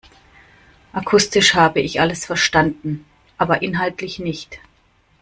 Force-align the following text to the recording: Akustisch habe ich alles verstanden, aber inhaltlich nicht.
Akustisch 0.93 1.53
habe 1.53 1.79
ich 1.79 2.01
alles 2.01 2.25
verstanden, 2.25 3.05
aber 3.37 3.61
inhaltlich 3.61 4.17
nicht. 4.17 4.57